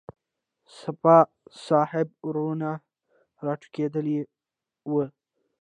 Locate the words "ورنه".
2.27-2.71